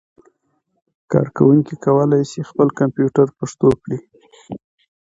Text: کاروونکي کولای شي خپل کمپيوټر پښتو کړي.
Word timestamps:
کاروونکي 1.11 1.75
کولای 1.85 2.21
شي 2.31 2.41
خپل 2.49 2.67
کمپيوټر 2.79 3.27
پښتو 3.37 3.69
کړي. 3.83 3.99